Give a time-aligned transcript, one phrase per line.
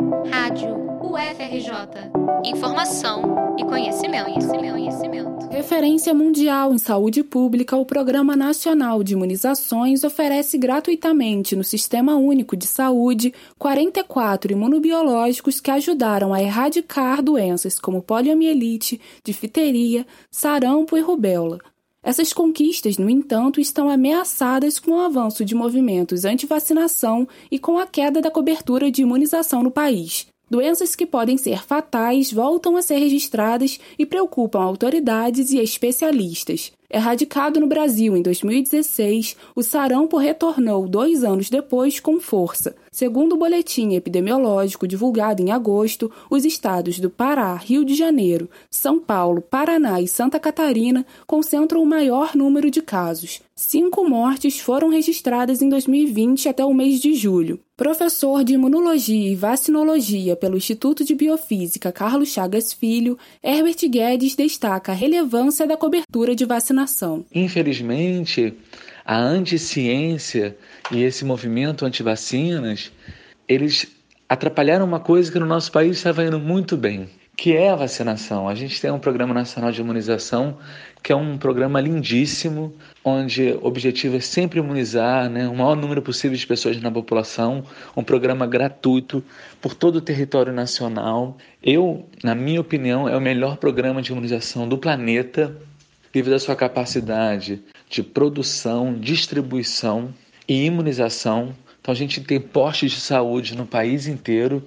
[0.00, 2.10] Rádio UFRJ.
[2.44, 5.48] Informação e conhecimento, conhecimento, conhecimento.
[5.50, 12.56] Referência mundial em saúde pública, o Programa Nacional de Imunizações oferece gratuitamente no Sistema Único
[12.56, 21.58] de Saúde 44 imunobiológicos que ajudaram a erradicar doenças como poliomielite, difteria, sarampo e rubéola.
[22.02, 27.86] Essas conquistas, no entanto, estão ameaçadas com o avanço de movimentos anti-vacinação e com a
[27.86, 30.26] queda da cobertura de imunização no país.
[30.50, 36.72] Doenças que podem ser fatais voltam a ser registradas e preocupam autoridades e especialistas.
[36.92, 42.74] Erradicado no Brasil em 2016, o sarampo retornou dois anos depois com força.
[42.90, 48.98] Segundo o boletim epidemiológico divulgado em agosto, os estados do Pará, Rio de Janeiro, São
[48.98, 53.40] Paulo, Paraná e Santa Catarina concentram o maior número de casos.
[53.54, 57.60] Cinco mortes foram registradas em 2020 até o mês de julho.
[57.76, 64.92] Professor de Imunologia e Vacinologia pelo Instituto de Biofísica Carlos Chagas Filho, Herbert Guedes destaca
[64.92, 66.79] a relevância da cobertura de vacinação.
[67.34, 68.54] Infelizmente,
[69.04, 70.56] a anticiência
[70.90, 72.92] e esse movimento anti-vacinas,
[73.48, 73.88] eles
[74.28, 78.48] atrapalharam uma coisa que no nosso país estava indo muito bem, que é a vacinação.
[78.48, 80.58] A gente tem um Programa Nacional de Imunização,
[81.02, 82.72] que é um programa lindíssimo,
[83.04, 87.64] onde o objetivo é sempre imunizar né, o maior número possível de pessoas na população,
[87.96, 89.24] um programa gratuito
[89.60, 91.36] por todo o território nacional.
[91.62, 95.56] Eu, na minha opinião, é o melhor programa de imunização do planeta,
[96.12, 100.12] devido à sua capacidade de produção, distribuição
[100.48, 101.54] e imunização.
[101.80, 104.66] Então a gente tem postos de saúde no país inteiro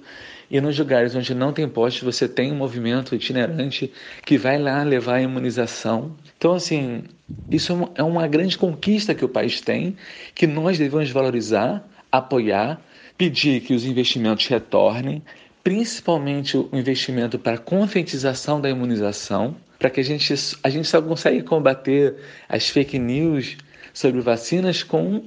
[0.50, 3.92] e nos lugares onde não tem poste, você tem um movimento itinerante
[4.24, 6.14] que vai lá levar a imunização.
[6.36, 7.04] Então, assim,
[7.50, 9.96] isso é, é uma grande conquista que o país tem,
[10.34, 12.80] que nós devemos valorizar, apoiar,
[13.16, 15.22] pedir que os investimentos retornem,
[15.64, 21.42] principalmente o investimento para conscientização da imunização, para que a gente, a gente só consegue
[21.42, 23.56] combater as fake news
[23.92, 25.24] sobre vacinas com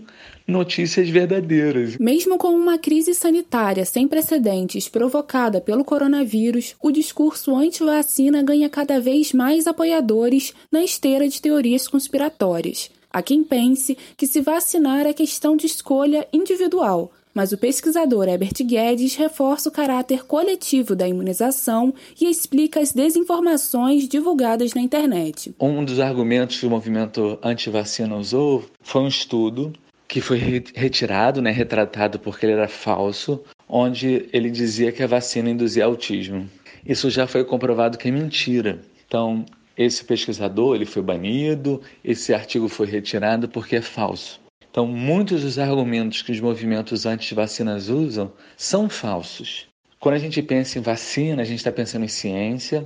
[0.47, 1.97] notícias verdadeiras.
[1.97, 8.99] Mesmo com uma crise sanitária sem precedentes provocada pelo coronavírus, o discurso anti-vacina ganha cada
[8.99, 12.91] vez mais apoiadores na esteira de teorias conspiratórias.
[13.11, 18.55] Há quem pense que se vacinar é questão de escolha individual, mas o pesquisador Herbert
[18.63, 25.53] Guedes reforça o caráter coletivo da imunização e explica as desinformações divulgadas na internet.
[25.59, 29.71] Um dos argumentos que o movimento anti-vacina usou foi um estudo
[30.07, 30.39] que foi
[30.73, 36.49] retirado, né, retratado porque ele era falso, onde ele dizia que a vacina induzia autismo.
[36.83, 38.81] Isso já foi comprovado que é mentira.
[39.05, 39.45] Então,
[39.77, 44.46] esse pesquisador ele foi banido, esse artigo foi retirado porque é falso.
[44.77, 49.65] Então, muitos dos argumentos que os movimentos anti-vacinas usam são falsos.
[49.99, 52.85] Quando a gente pensa em vacina, a gente está pensando em ciência,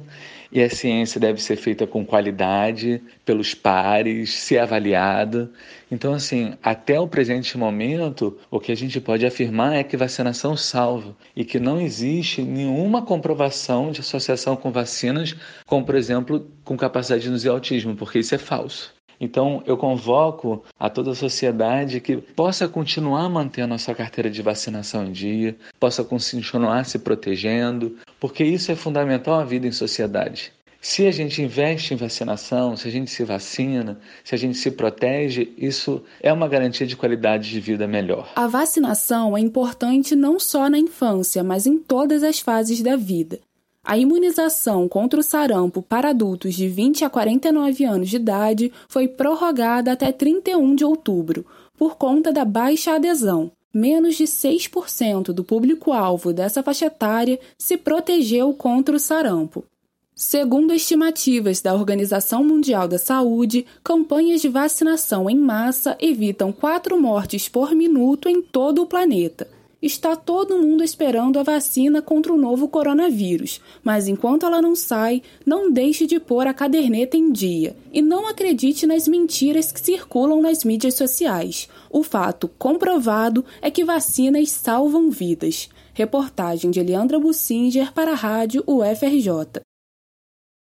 [0.50, 5.52] e a ciência deve ser feita com qualidade, pelos pares, ser avaliada.
[5.92, 10.56] Então, assim, até o presente momento, o que a gente pode afirmar é que vacinação
[10.56, 15.36] salva e que não existe nenhuma comprovação de associação com vacinas,
[15.66, 18.94] como, por exemplo, com capacidade de induzir autismo, porque isso é falso.
[19.22, 24.42] Então, eu convoco a toda a sociedade que possa continuar mantendo a sua carteira de
[24.42, 30.52] vacinação em dia, possa continuar se protegendo, porque isso é fundamental à vida em sociedade.
[30.84, 34.72] Se a gente investe em vacinação, se a gente se vacina, se a gente se
[34.72, 38.32] protege, isso é uma garantia de qualidade de vida melhor.
[38.36, 43.40] A vacinação é importante não só na infância, mas em todas as fases da vida.
[43.84, 49.08] A imunização contra o sarampo para adultos de 20 a 49 anos de idade foi
[49.08, 53.52] prorrogada até 31 de outubro, por conta da baixa adesão.
[53.74, 59.64] Menos de 6% do público-alvo dessa faixa etária se protegeu contra o sarampo.
[60.14, 67.50] Segundo estimativas da Organização Mundial da Saúde, campanhas de vacinação em massa evitam 4 mortes
[67.50, 69.48] por minuto em todo o planeta
[69.82, 75.24] está todo mundo esperando a vacina contra o novo coronavírus, mas enquanto ela não sai,
[75.46, 80.42] não deixe de pôr a caderneta em dia e não acredite nas mentiras que circulam
[80.42, 81.68] nas mídias sociais.
[81.90, 85.70] O fato comprovado é que vacinas salvam vidas.
[85.94, 89.62] Reportagem de Eliandra Bussinger para a Rádio UFRJ.